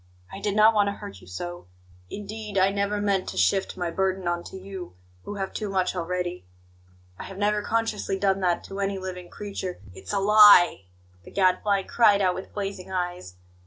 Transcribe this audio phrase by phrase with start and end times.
[0.31, 1.67] "I did not want to hurt you so.
[2.09, 5.95] Indeed, I never meant to shift my burden on to you, who have too much
[5.95, 6.43] already.
[7.19, 10.85] I have never consciously done that to any living creature" "It's a lie!"
[11.23, 13.35] the Gadfly cried out with blazing eyes.